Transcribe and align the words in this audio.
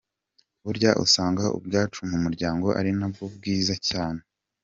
Burya 0.63 0.91
usanga 1.05 1.43
ubwacu 1.57 1.99
mu 2.09 2.17
muryango 2.23 2.67
ari 2.79 2.91
nabwo 2.99 3.23
bwiza 3.35 3.75
cyane. 3.89 4.21